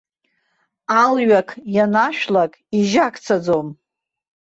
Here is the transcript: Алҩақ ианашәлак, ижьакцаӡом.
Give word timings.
Алҩақ 1.01 1.49
ианашәлак, 1.75 2.53
ижьакцаӡом. 2.77 3.67